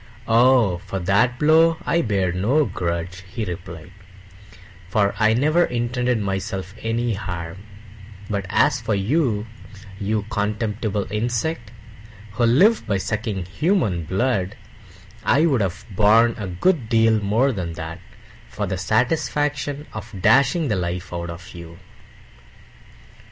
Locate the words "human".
13.45-14.05